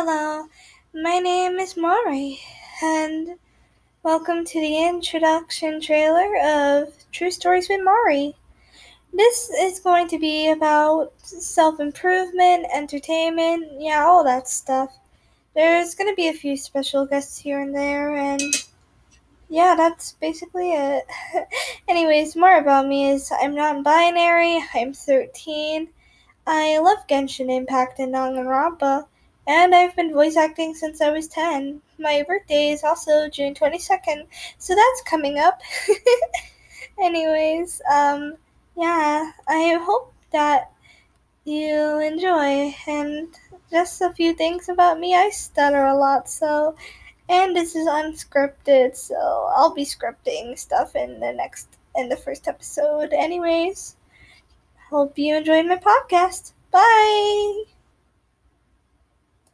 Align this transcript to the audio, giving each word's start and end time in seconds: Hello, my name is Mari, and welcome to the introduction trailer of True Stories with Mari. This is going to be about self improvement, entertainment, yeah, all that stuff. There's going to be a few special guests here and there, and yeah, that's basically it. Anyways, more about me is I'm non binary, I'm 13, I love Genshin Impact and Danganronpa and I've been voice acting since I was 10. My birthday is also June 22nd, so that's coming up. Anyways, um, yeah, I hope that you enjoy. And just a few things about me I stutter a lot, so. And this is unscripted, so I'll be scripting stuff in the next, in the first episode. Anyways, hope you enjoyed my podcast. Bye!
Hello, 0.00 0.46
my 0.94 1.18
name 1.18 1.58
is 1.58 1.76
Mari, 1.76 2.38
and 2.80 3.30
welcome 4.04 4.44
to 4.44 4.60
the 4.60 4.84
introduction 4.86 5.80
trailer 5.80 6.36
of 6.40 6.92
True 7.10 7.32
Stories 7.32 7.68
with 7.68 7.82
Mari. 7.82 8.36
This 9.12 9.50
is 9.50 9.80
going 9.80 10.06
to 10.06 10.18
be 10.20 10.52
about 10.52 11.10
self 11.18 11.80
improvement, 11.80 12.66
entertainment, 12.72 13.72
yeah, 13.80 14.04
all 14.04 14.22
that 14.22 14.46
stuff. 14.46 14.96
There's 15.56 15.96
going 15.96 16.08
to 16.08 16.14
be 16.14 16.28
a 16.28 16.32
few 16.32 16.56
special 16.56 17.04
guests 17.04 17.36
here 17.36 17.60
and 17.60 17.74
there, 17.74 18.14
and 18.14 18.40
yeah, 19.48 19.74
that's 19.76 20.12
basically 20.12 20.74
it. 20.74 21.06
Anyways, 21.88 22.36
more 22.36 22.56
about 22.56 22.86
me 22.86 23.10
is 23.10 23.32
I'm 23.32 23.56
non 23.56 23.82
binary, 23.82 24.62
I'm 24.72 24.94
13, 24.94 25.88
I 26.46 26.78
love 26.78 27.04
Genshin 27.08 27.50
Impact 27.52 27.98
and 27.98 28.14
Danganronpa 28.14 29.08
and 29.48 29.74
I've 29.74 29.96
been 29.96 30.12
voice 30.12 30.36
acting 30.36 30.74
since 30.74 31.00
I 31.00 31.10
was 31.10 31.26
10. 31.26 31.80
My 31.98 32.22
birthday 32.28 32.68
is 32.68 32.84
also 32.84 33.30
June 33.30 33.54
22nd, 33.54 34.26
so 34.58 34.74
that's 34.74 35.02
coming 35.06 35.38
up. 35.38 35.60
Anyways, 37.02 37.80
um, 37.90 38.34
yeah, 38.76 39.32
I 39.48 39.80
hope 39.82 40.12
that 40.32 40.70
you 41.44 41.98
enjoy. 41.98 42.74
And 42.86 43.28
just 43.70 44.02
a 44.02 44.12
few 44.12 44.34
things 44.34 44.68
about 44.68 45.00
me 45.00 45.14
I 45.14 45.30
stutter 45.30 45.84
a 45.84 45.96
lot, 45.96 46.28
so. 46.28 46.76
And 47.30 47.56
this 47.56 47.74
is 47.74 47.86
unscripted, 47.88 48.96
so 48.96 49.50
I'll 49.56 49.74
be 49.74 49.84
scripting 49.84 50.58
stuff 50.58 50.94
in 50.94 51.20
the 51.20 51.32
next, 51.32 51.68
in 51.96 52.10
the 52.10 52.16
first 52.16 52.48
episode. 52.48 53.14
Anyways, 53.14 53.96
hope 54.90 55.18
you 55.18 55.36
enjoyed 55.36 55.66
my 55.66 55.76
podcast. 55.76 56.52
Bye! 56.70 57.77